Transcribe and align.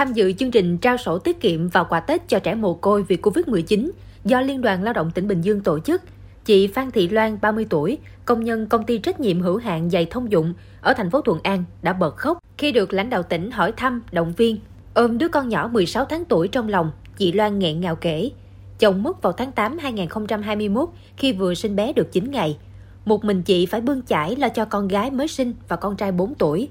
Tham 0.00 0.12
dự 0.12 0.32
chương 0.32 0.50
trình 0.50 0.78
trao 0.78 0.96
sổ 0.96 1.18
tiết 1.18 1.40
kiệm 1.40 1.68
và 1.68 1.84
quà 1.84 2.00
Tết 2.00 2.28
cho 2.28 2.38
trẻ 2.38 2.54
mồ 2.54 2.74
côi 2.74 3.02
vì 3.02 3.16
Covid-19 3.16 3.90
do 4.24 4.40
Liên 4.40 4.60
đoàn 4.60 4.82
Lao 4.82 4.94
động 4.94 5.10
tỉnh 5.14 5.28
Bình 5.28 5.40
Dương 5.40 5.60
tổ 5.60 5.80
chức, 5.80 6.02
chị 6.44 6.66
Phan 6.66 6.90
Thị 6.90 7.08
Loan, 7.08 7.38
30 7.42 7.66
tuổi, 7.70 7.98
công 8.24 8.44
nhân 8.44 8.66
công 8.66 8.84
ty 8.84 8.98
trách 8.98 9.20
nhiệm 9.20 9.40
hữu 9.40 9.56
hạn 9.56 9.90
giày 9.90 10.06
thông 10.06 10.30
dụng 10.30 10.54
ở 10.80 10.94
thành 10.94 11.10
phố 11.10 11.20
Thuận 11.20 11.38
An 11.42 11.64
đã 11.82 11.92
bật 11.92 12.16
khóc 12.16 12.38
khi 12.58 12.72
được 12.72 12.92
lãnh 12.92 13.10
đạo 13.10 13.22
tỉnh 13.22 13.50
hỏi 13.50 13.72
thăm, 13.76 14.02
động 14.12 14.32
viên. 14.36 14.58
Ôm 14.94 15.18
đứa 15.18 15.28
con 15.28 15.48
nhỏ 15.48 15.68
16 15.72 16.04
tháng 16.04 16.24
tuổi 16.24 16.48
trong 16.48 16.68
lòng, 16.68 16.90
chị 17.16 17.32
Loan 17.32 17.58
nghẹn 17.58 17.80
ngào 17.80 17.96
kể. 17.96 18.30
Chồng 18.78 19.02
mất 19.02 19.22
vào 19.22 19.32
tháng 19.32 19.52
8 19.52 19.78
2021 19.78 20.88
khi 21.16 21.32
vừa 21.32 21.54
sinh 21.54 21.76
bé 21.76 21.92
được 21.92 22.12
9 22.12 22.30
ngày. 22.30 22.58
Một 23.04 23.24
mình 23.24 23.42
chị 23.42 23.66
phải 23.66 23.80
bươn 23.80 24.02
chải 24.02 24.36
lo 24.36 24.48
cho 24.48 24.64
con 24.64 24.88
gái 24.88 25.10
mới 25.10 25.28
sinh 25.28 25.54
và 25.68 25.76
con 25.76 25.96
trai 25.96 26.12
4 26.12 26.34
tuổi. 26.34 26.68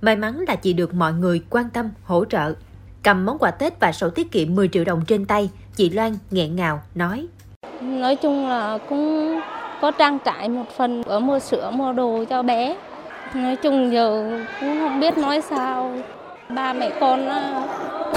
May 0.00 0.16
mắn 0.16 0.44
là 0.48 0.56
chị 0.56 0.72
được 0.72 0.94
mọi 0.94 1.12
người 1.12 1.42
quan 1.50 1.70
tâm, 1.70 1.90
hỗ 2.04 2.24
trợ. 2.24 2.54
Cầm 3.02 3.26
món 3.26 3.38
quà 3.38 3.50
Tết 3.50 3.80
và 3.80 3.92
sổ 3.92 4.10
tiết 4.10 4.32
kiệm 4.32 4.54
10 4.54 4.68
triệu 4.68 4.84
đồng 4.84 5.02
trên 5.06 5.24
tay, 5.24 5.50
chị 5.76 5.90
Loan 5.90 6.12
nghẹn 6.30 6.56
ngào, 6.56 6.80
nói. 6.94 7.26
Nói 7.80 8.16
chung 8.16 8.48
là 8.48 8.78
cũng 8.88 9.40
có 9.80 9.90
trang 9.90 10.18
trải 10.24 10.48
một 10.48 10.64
phần 10.76 11.02
ở 11.02 11.20
mua 11.20 11.38
sữa, 11.38 11.70
mua 11.74 11.92
đồ 11.92 12.24
cho 12.30 12.42
bé. 12.42 12.76
Nói 13.34 13.56
chung 13.56 13.92
giờ 13.92 14.40
cũng 14.60 14.80
không 14.80 15.00
biết 15.00 15.18
nói 15.18 15.40
sao. 15.40 15.92
Ba 16.48 16.72
mẹ 16.72 16.90
con 17.00 17.28
ờ, 17.28 17.62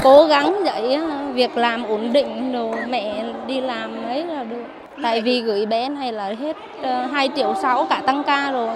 cố 0.04 0.26
gắng 0.26 0.60
dạy 0.66 0.94
ờ, 0.94 1.32
việc 1.34 1.58
làm 1.58 1.84
ổn 1.84 2.14
định 2.14 2.54
đồ 2.54 2.76
mẹ 2.88 3.26
đi 3.48 3.62
làm 3.62 4.04
ấy 4.06 4.26
là 4.26 4.44
được. 4.44 4.64
Tại 5.04 5.22
vì 5.22 5.42
gửi 5.42 5.66
bé 5.66 5.90
này 5.90 6.12
là 6.12 6.34
hết 6.40 6.58
ờ, 6.82 7.06
2 7.06 7.30
triệu 7.36 7.54
6 7.62 7.86
cả 7.90 8.02
tăng 8.06 8.24
ca 8.24 8.52
rồi. 8.52 8.70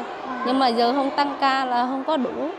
Nhưng 0.45 0.59
mà 0.59 0.67
giờ 0.67 0.93
không 0.93 1.09
tăng 1.15 1.37
ca 1.41 1.65
là 1.65 1.85
không 1.85 2.03
có 2.07 2.17
đủ. 2.17 2.49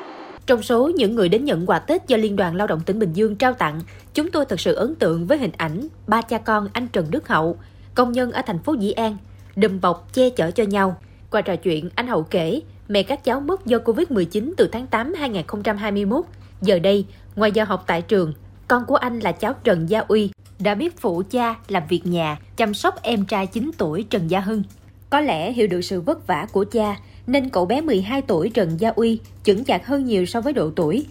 Trong 0.47 0.63
số 0.63 0.91
những 0.97 1.15
người 1.15 1.29
đến 1.29 1.45
nhận 1.45 1.67
quà 1.67 1.79
Tết 1.79 2.07
do 2.07 2.17
Liên 2.17 2.37
đoàn 2.37 2.55
Lao 2.55 2.67
động 2.67 2.81
tỉnh 2.87 2.99
Bình 2.99 3.13
Dương 3.13 3.37
trao 3.37 3.53
tặng, 3.53 3.81
chúng 4.15 4.31
tôi 4.31 4.45
thật 4.45 4.61
sự 4.61 4.75
ấn 4.75 4.95
tượng 4.95 5.27
với 5.27 5.39
hình 5.39 5.53
ảnh 5.57 5.89
ba 6.07 6.23
cha 6.23 6.39
con 6.39 6.69
anh 6.73 6.89
Trần 6.89 7.07
Đức 7.11 7.29
Hậu, 7.29 7.59
công 7.95 8.13
nhân 8.13 8.33
ở 8.33 8.43
thành 8.47 8.59
phố 8.59 8.73
Dĩ 8.73 8.93
An, 8.93 9.17
đùm 9.57 9.81
bọc 9.81 10.13
che 10.13 10.31
chở 10.31 10.51
cho 10.51 10.65
nhau. 10.65 10.97
Qua 11.31 11.41
trò 11.41 11.57
chuyện, 11.57 11.91
anh 11.95 12.07
Hậu 12.07 12.23
kể, 12.23 12.61
mẹ 12.89 13.03
các 13.03 13.25
cháu 13.25 13.41
mất 13.41 13.67
do 13.67 13.79
Covid-19 13.79 14.53
từ 14.57 14.69
tháng 14.73 14.87
8 14.87 15.15
2021. 15.15 16.25
Giờ 16.63 16.79
đây, 16.79 17.07
ngoài 17.37 17.53
giờ 17.53 17.65
học 17.65 17.85
tại 17.87 18.03
trường, 18.03 18.33
con 18.69 18.85
của 18.87 18.97
anh 18.97 19.19
là 19.19 19.33
cháu 19.33 19.55
Trần 19.65 19.91
Gia 19.91 20.01
Uy 20.01 20.31
đã 20.59 20.75
biết 20.75 20.99
phụ 20.99 21.23
cha 21.31 21.55
làm 21.69 21.83
việc 21.89 22.07
nhà, 22.07 22.39
chăm 22.57 22.75
sóc 22.75 23.03
em 23.03 23.25
trai 23.25 23.47
9 23.47 23.71
tuổi 23.79 24.07
Trần 24.11 24.31
Gia 24.31 24.41
Hưng. 24.41 24.63
Có 25.11 25.21
lẽ 25.21 25.53
hiểu 25.53 25.67
được 25.67 25.81
sự 25.81 26.01
vất 26.01 26.27
vả 26.27 26.47
của 26.53 26.65
cha, 26.73 26.97
nên 27.31 27.51
cậu 27.51 27.67
bé 27.67 27.81
12 27.81 28.23
tuổi 28.23 28.51
Trần 28.55 28.81
Gia 28.81 28.89
Uy 28.89 29.21
chững 29.43 29.65
chạc 29.65 29.87
hơn 29.87 30.05
nhiều 30.05 30.27
so 30.27 30.41
với 30.41 30.53
độ 30.53 30.71
tuổi. 30.77 31.07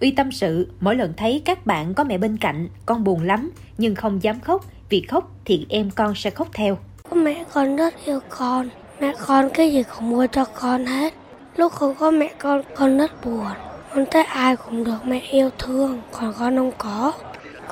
Uy 0.00 0.10
tâm 0.10 0.32
sự, 0.32 0.66
mỗi 0.80 0.96
lần 0.96 1.12
thấy 1.16 1.42
các 1.44 1.66
bạn 1.66 1.94
có 1.94 2.04
mẹ 2.04 2.18
bên 2.18 2.36
cạnh, 2.36 2.68
con 2.86 3.04
buồn 3.04 3.22
lắm, 3.22 3.50
nhưng 3.78 3.94
không 3.94 4.22
dám 4.22 4.40
khóc, 4.40 4.64
vì 4.88 5.00
khóc 5.00 5.30
thì 5.44 5.66
em 5.68 5.90
con 5.90 6.14
sẽ 6.14 6.30
khóc 6.30 6.48
theo. 6.52 6.78
Mẹ 7.12 7.44
con 7.52 7.76
rất 7.76 7.94
yêu 8.04 8.20
con, 8.28 8.68
mẹ 9.00 9.12
con 9.26 9.50
cái 9.54 9.72
gì 9.72 9.82
cũng 9.82 10.10
mua 10.10 10.26
cho 10.26 10.44
con 10.44 10.86
hết. 10.86 11.14
Lúc 11.56 11.72
không 11.72 11.94
có 11.94 12.10
mẹ 12.10 12.30
con, 12.38 12.62
con 12.74 12.98
rất 12.98 13.24
buồn. 13.24 13.46
Con 13.94 14.04
thấy 14.10 14.22
ai 14.22 14.56
cũng 14.56 14.84
được 14.84 14.98
mẹ 15.04 15.20
yêu 15.30 15.50
thương, 15.58 16.00
còn 16.12 16.34
con 16.38 16.56
không 16.56 16.72
có. 16.78 17.12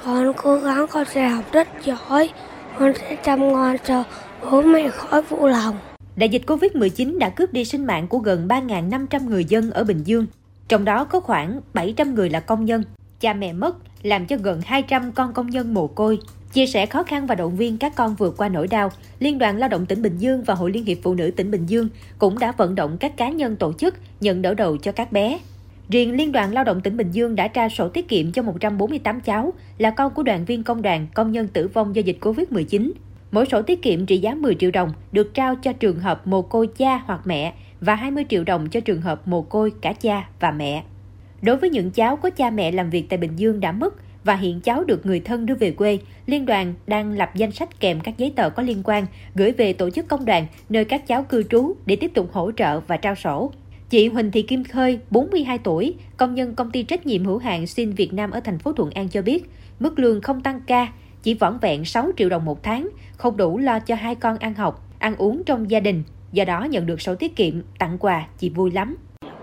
Con 0.04 0.32
cố 0.36 0.56
gắng 0.56 0.86
con 0.90 1.04
sẽ 1.14 1.28
học 1.28 1.44
rất 1.52 1.68
giỏi, 1.84 2.30
con 2.78 2.92
sẽ 3.00 3.16
chăm 3.16 3.40
ngoan 3.40 3.76
cho 3.84 4.04
bố 4.50 4.62
mẹ 4.62 4.88
khỏi 4.88 5.22
phụ 5.22 5.46
lòng. 5.46 5.76
Đại 6.16 6.28
dịch 6.28 6.42
Covid-19 6.46 7.18
đã 7.18 7.30
cướp 7.30 7.52
đi 7.52 7.64
sinh 7.64 7.86
mạng 7.86 8.08
của 8.08 8.18
gần 8.18 8.48
3.500 8.48 9.28
người 9.28 9.44
dân 9.44 9.70
ở 9.70 9.84
Bình 9.84 10.02
Dương. 10.04 10.26
Trong 10.68 10.84
đó 10.84 11.04
có 11.04 11.20
khoảng 11.20 11.60
700 11.74 12.14
người 12.14 12.30
là 12.30 12.40
công 12.40 12.64
nhân. 12.64 12.82
Cha 13.20 13.34
mẹ 13.34 13.52
mất 13.52 13.76
làm 14.02 14.26
cho 14.26 14.36
gần 14.36 14.60
200 14.64 15.12
con 15.12 15.32
công 15.32 15.50
nhân 15.50 15.74
mồ 15.74 15.86
côi. 15.86 16.18
Chia 16.52 16.66
sẻ 16.66 16.86
khó 16.86 17.02
khăn 17.02 17.26
và 17.26 17.34
động 17.34 17.56
viên 17.56 17.78
các 17.78 17.94
con 17.94 18.14
vượt 18.14 18.34
qua 18.36 18.48
nỗi 18.48 18.66
đau, 18.66 18.90
Liên 19.18 19.38
đoàn 19.38 19.56
Lao 19.56 19.68
động 19.68 19.86
tỉnh 19.86 20.02
Bình 20.02 20.18
Dương 20.18 20.42
và 20.42 20.54
Hội 20.54 20.70
Liên 20.70 20.84
hiệp 20.84 20.98
Phụ 21.02 21.14
nữ 21.14 21.30
tỉnh 21.30 21.50
Bình 21.50 21.66
Dương 21.66 21.88
cũng 22.18 22.38
đã 22.38 22.52
vận 22.52 22.74
động 22.74 22.96
các 23.00 23.16
cá 23.16 23.28
nhân 23.28 23.56
tổ 23.56 23.72
chức 23.72 23.94
nhận 24.20 24.42
đỡ 24.42 24.54
đầu 24.54 24.76
cho 24.76 24.92
các 24.92 25.12
bé. 25.12 25.38
Riêng 25.88 26.16
Liên 26.16 26.32
đoàn 26.32 26.52
Lao 26.52 26.64
động 26.64 26.80
tỉnh 26.80 26.96
Bình 26.96 27.10
Dương 27.12 27.36
đã 27.36 27.48
trao 27.48 27.68
sổ 27.68 27.88
tiết 27.88 28.08
kiệm 28.08 28.32
cho 28.32 28.42
148 28.42 29.20
cháu 29.20 29.52
là 29.78 29.90
con 29.90 30.14
của 30.14 30.22
đoàn 30.22 30.44
viên 30.44 30.62
công 30.62 30.82
đoàn 30.82 31.06
công 31.14 31.32
nhân 31.32 31.48
tử 31.48 31.68
vong 31.68 31.96
do 31.96 32.00
dịch 32.00 32.18
Covid-19. 32.20 32.92
Mỗi 33.32 33.46
sổ 33.46 33.62
tiết 33.62 33.82
kiệm 33.82 34.06
trị 34.06 34.18
giá 34.18 34.34
10 34.34 34.54
triệu 34.54 34.70
đồng 34.70 34.92
được 35.12 35.34
trao 35.34 35.54
cho 35.54 35.72
trường 35.72 35.98
hợp 35.98 36.26
mồ 36.26 36.42
côi 36.42 36.66
cha 36.66 37.02
hoặc 37.06 37.20
mẹ 37.24 37.52
và 37.80 37.94
20 37.94 38.24
triệu 38.28 38.44
đồng 38.44 38.68
cho 38.70 38.80
trường 38.80 39.00
hợp 39.00 39.28
mồ 39.28 39.42
côi 39.42 39.72
cả 39.80 39.92
cha 39.92 40.28
và 40.40 40.50
mẹ. 40.50 40.84
Đối 41.42 41.56
với 41.56 41.70
những 41.70 41.90
cháu 41.90 42.16
có 42.16 42.30
cha 42.30 42.50
mẹ 42.50 42.72
làm 42.72 42.90
việc 42.90 43.06
tại 43.08 43.18
Bình 43.18 43.36
Dương 43.36 43.60
đã 43.60 43.72
mất 43.72 43.94
và 44.24 44.36
hiện 44.36 44.60
cháu 44.60 44.84
được 44.84 45.06
người 45.06 45.20
thân 45.20 45.46
đưa 45.46 45.54
về 45.54 45.70
quê, 45.70 45.98
Liên 46.26 46.46
đoàn 46.46 46.74
đang 46.86 47.12
lập 47.12 47.30
danh 47.34 47.52
sách 47.52 47.80
kèm 47.80 48.00
các 48.00 48.18
giấy 48.18 48.32
tờ 48.36 48.50
có 48.50 48.62
liên 48.62 48.82
quan 48.84 49.06
gửi 49.34 49.52
về 49.52 49.72
tổ 49.72 49.90
chức 49.90 50.08
công 50.08 50.24
đoàn 50.24 50.46
nơi 50.68 50.84
các 50.84 51.06
cháu 51.06 51.22
cư 51.22 51.42
trú 51.42 51.72
để 51.86 51.96
tiếp 51.96 52.10
tục 52.14 52.32
hỗ 52.32 52.50
trợ 52.52 52.80
và 52.80 52.96
trao 52.96 53.14
sổ. 53.14 53.52
Chị 53.90 54.08
Huỳnh 54.08 54.30
Thị 54.30 54.42
Kim 54.42 54.64
Khơi, 54.64 54.98
42 55.10 55.58
tuổi, 55.58 55.94
công 56.16 56.34
nhân 56.34 56.54
công 56.54 56.70
ty 56.70 56.82
trách 56.82 57.06
nhiệm 57.06 57.24
hữu 57.24 57.38
hạn 57.38 57.66
Xin 57.66 57.92
Việt 57.92 58.12
Nam 58.12 58.30
ở 58.30 58.40
thành 58.40 58.58
phố 58.58 58.72
Thuận 58.72 58.90
An 58.90 59.08
cho 59.08 59.22
biết, 59.22 59.50
mức 59.80 59.98
lương 59.98 60.20
không 60.20 60.42
tăng 60.42 60.60
ca, 60.66 60.88
chỉ 61.22 61.34
vỏn 61.34 61.58
vẹn 61.60 61.84
6 61.84 62.06
triệu 62.16 62.28
đồng 62.28 62.44
một 62.44 62.62
tháng, 62.62 62.88
không 63.16 63.36
đủ 63.36 63.58
lo 63.58 63.78
cho 63.78 63.94
hai 63.94 64.14
con 64.14 64.38
ăn 64.38 64.54
học, 64.54 64.80
ăn 64.98 65.16
uống 65.16 65.44
trong 65.44 65.70
gia 65.70 65.80
đình. 65.80 66.02
Do 66.32 66.44
đó 66.44 66.64
nhận 66.64 66.86
được 66.86 67.00
sổ 67.00 67.14
tiết 67.14 67.36
kiệm, 67.36 67.54
tặng 67.78 67.98
quà, 67.98 68.24
chị 68.38 68.50
vui 68.50 68.70
lắm. 68.70 68.96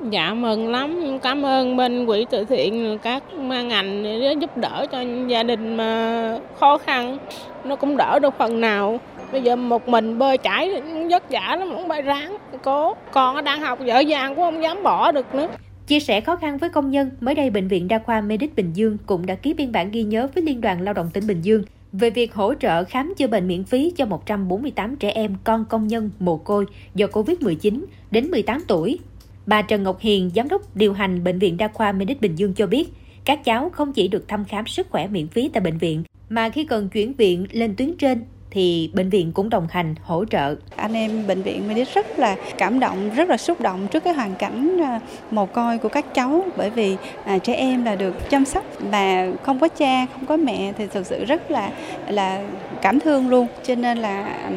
Dạ 0.09 0.34
mừng 0.34 0.72
lắm, 0.72 1.19
cảm 1.23 1.45
ơn 1.45 1.78
bên 1.78 2.06
quỹ 2.06 2.25
từ 2.29 2.45
thiện 2.45 2.97
các 3.01 3.23
ngành 3.34 4.03
để 4.03 4.35
giúp 4.39 4.57
đỡ 4.57 4.85
cho 4.91 5.01
gia 5.28 5.44
đình 5.44 5.78
mà 5.78 6.39
khó 6.59 6.78
khăn, 6.78 7.18
nó 7.63 7.75
cũng 7.75 7.97
đỡ 7.97 8.19
được 8.19 8.34
phần 8.38 8.62
nào. 8.62 9.00
Bây 9.31 9.41
giờ 9.41 9.56
một 9.56 9.88
mình 9.88 10.19
bơi 10.19 10.38
chảy 10.38 10.81
vất 11.09 11.23
vả 11.29 11.56
lắm, 11.59 11.69
không 11.75 11.89
phải 11.89 12.01
ráng, 12.01 12.38
cố. 12.63 12.95
Con 13.12 13.44
đang 13.44 13.62
học 13.62 13.79
dở 13.85 14.00
dàng 14.00 14.35
cũng 14.35 14.44
không 14.44 14.63
dám 14.63 14.84
bỏ 14.84 15.12
được 15.12 15.35
nữa. 15.35 15.47
Chia 15.89 16.00
sẻ 16.00 16.22
khó 16.22 16.35
khăn 16.35 16.57
với 16.57 16.69
công 16.69 16.91
nhân, 16.91 17.09
mới 17.19 17.35
đây 17.35 17.50
Bệnh 17.50 17.67
viện 17.67 17.88
Đa 17.88 18.00
khoa 18.00 18.22
Medic 18.22 18.55
Bình 18.55 18.73
Dương 18.73 18.97
cũng 19.05 19.25
đã 19.25 19.35
ký 19.35 19.53
biên 19.53 19.72
bản 19.72 19.91
ghi 19.91 20.03
nhớ 20.03 20.27
với 20.35 20.44
Liên 20.44 20.61
đoàn 20.61 20.81
Lao 20.81 20.94
động 20.94 21.09
tỉnh 21.13 21.27
Bình 21.27 21.41
Dương 21.41 21.63
về 21.91 22.09
việc 22.09 22.33
hỗ 22.33 22.53
trợ 22.53 22.83
khám 22.83 23.13
chữa 23.17 23.27
bệnh 23.27 23.47
miễn 23.47 23.63
phí 23.63 23.94
cho 23.97 24.05
148 24.05 24.95
trẻ 24.95 25.09
em 25.09 25.35
con 25.44 25.66
công 25.69 25.88
nhân 25.88 26.11
mồ 26.19 26.38
côi 26.38 26.66
do 26.95 27.07
Covid-19 27.07 27.83
đến 28.11 28.31
18 28.31 28.63
tuổi. 28.67 29.00
Bà 29.45 29.61
Trần 29.61 29.83
Ngọc 29.83 30.00
Hiền, 30.00 30.31
Giám 30.35 30.47
đốc 30.47 30.75
điều 30.75 30.94
hành 30.94 31.23
Bệnh 31.23 31.39
viện 31.39 31.57
Đa 31.57 31.67
khoa 31.67 31.91
Medic 31.91 32.21
Bình 32.21 32.35
Dương 32.35 32.53
cho 32.53 32.67
biết, 32.67 32.89
các 33.25 33.45
cháu 33.45 33.69
không 33.69 33.94
chỉ 33.94 34.07
được 34.07 34.27
thăm 34.27 34.45
khám 34.45 34.67
sức 34.67 34.88
khỏe 34.89 35.07
miễn 35.07 35.27
phí 35.27 35.50
tại 35.53 35.61
bệnh 35.61 35.77
viện, 35.77 36.03
mà 36.29 36.50
khi 36.50 36.66
cần 36.66 36.89
chuyển 36.89 37.13
viện 37.13 37.47
lên 37.51 37.75
tuyến 37.75 37.97
trên 37.97 38.23
thì 38.51 38.89
bệnh 38.93 39.09
viện 39.09 39.31
cũng 39.31 39.49
đồng 39.49 39.67
hành 39.69 39.95
hỗ 40.03 40.25
trợ. 40.25 40.55
Anh 40.75 40.93
em 40.93 41.27
bệnh 41.27 41.41
viện 41.41 41.67
Medic 41.67 41.93
rất 41.93 42.19
là 42.19 42.35
cảm 42.57 42.79
động, 42.79 43.09
rất 43.15 43.29
là 43.29 43.37
xúc 43.37 43.61
động 43.61 43.87
trước 43.87 44.03
cái 44.03 44.13
hoàn 44.13 44.35
cảnh 44.35 44.77
à, 44.81 44.99
mồ 45.31 45.45
côi 45.45 45.77
của 45.77 45.89
các 45.89 46.13
cháu 46.13 46.43
bởi 46.57 46.69
vì 46.69 46.95
à, 47.25 47.38
trẻ 47.38 47.53
em 47.53 47.83
là 47.83 47.95
được 47.95 48.29
chăm 48.29 48.45
sóc 48.45 48.63
mà 48.91 49.27
không 49.43 49.59
có 49.59 49.67
cha, 49.67 50.05
không 50.05 50.25
có 50.25 50.38
mẹ 50.38 50.73
thì 50.77 50.88
thực 50.88 51.05
sự 51.05 51.25
rất 51.25 51.51
là 51.51 51.71
là 52.07 52.43
cảm 52.81 52.99
thương 52.99 53.29
luôn. 53.29 53.47
Cho 53.63 53.75
nên 53.75 53.97
là 53.97 54.23
à, 54.23 54.51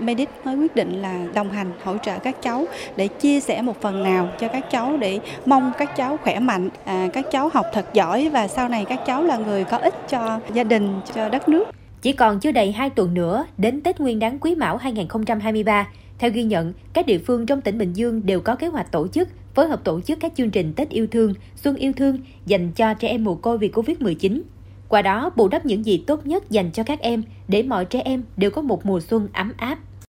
Medic 0.00 0.28
mới 0.44 0.56
quyết 0.56 0.76
định 0.76 1.02
là 1.02 1.24
đồng 1.34 1.50
hành 1.50 1.72
hỗ 1.84 1.98
trợ 1.98 2.18
các 2.18 2.42
cháu 2.42 2.64
để 2.96 3.08
chia 3.08 3.40
sẻ 3.40 3.62
một 3.62 3.80
phần 3.80 4.02
nào 4.02 4.28
cho 4.40 4.48
các 4.48 4.70
cháu 4.70 4.96
để 4.96 5.18
mong 5.46 5.72
các 5.78 5.96
cháu 5.96 6.16
khỏe 6.22 6.40
mạnh, 6.40 6.68
à, 6.84 7.08
các 7.12 7.24
cháu 7.30 7.50
học 7.52 7.66
thật 7.72 7.94
giỏi 7.94 8.28
và 8.28 8.48
sau 8.48 8.68
này 8.68 8.84
các 8.88 9.00
cháu 9.06 9.22
là 9.22 9.36
người 9.36 9.64
có 9.64 9.76
ích 9.76 9.94
cho 10.08 10.40
gia 10.54 10.64
đình, 10.64 11.00
cho 11.14 11.28
đất 11.28 11.48
nước. 11.48 11.77
Chỉ 12.02 12.12
còn 12.12 12.40
chưa 12.40 12.52
đầy 12.52 12.72
2 12.72 12.90
tuần 12.90 13.14
nữa 13.14 13.46
đến 13.58 13.80
Tết 13.80 14.00
Nguyên 14.00 14.18
đán 14.18 14.38
Quý 14.38 14.54
Mão 14.54 14.76
2023, 14.76 15.88
theo 16.18 16.30
ghi 16.30 16.42
nhận, 16.44 16.72
các 16.92 17.06
địa 17.06 17.18
phương 17.18 17.46
trong 17.46 17.60
tỉnh 17.60 17.78
Bình 17.78 17.92
Dương 17.92 18.26
đều 18.26 18.40
có 18.40 18.56
kế 18.56 18.66
hoạch 18.66 18.92
tổ 18.92 19.08
chức, 19.08 19.28
phối 19.54 19.68
hợp 19.68 19.84
tổ 19.84 20.00
chức 20.00 20.20
các 20.20 20.32
chương 20.36 20.50
trình 20.50 20.72
Tết 20.76 20.88
yêu 20.88 21.06
thương, 21.06 21.34
Xuân 21.56 21.76
yêu 21.76 21.92
thương 21.92 22.18
dành 22.46 22.72
cho 22.72 22.94
trẻ 22.94 23.08
em 23.08 23.24
mồ 23.24 23.34
côi 23.34 23.58
vì 23.58 23.68
Covid-19. 23.68 24.40
Qua 24.88 25.02
đó, 25.02 25.30
bù 25.36 25.48
đắp 25.48 25.66
những 25.66 25.86
gì 25.86 26.04
tốt 26.06 26.26
nhất 26.26 26.50
dành 26.50 26.70
cho 26.70 26.82
các 26.82 27.00
em 27.00 27.22
để 27.48 27.62
mọi 27.62 27.84
trẻ 27.84 28.02
em 28.04 28.22
đều 28.36 28.50
có 28.50 28.62
một 28.62 28.86
mùa 28.86 29.00
xuân 29.00 29.28
ấm 29.32 29.52
áp. 29.56 29.78